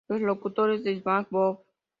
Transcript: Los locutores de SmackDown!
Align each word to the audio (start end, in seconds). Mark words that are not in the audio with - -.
Los 0.07 0.19
locutores 0.19 0.83
de 0.83 0.99
SmackDown! 0.99 1.59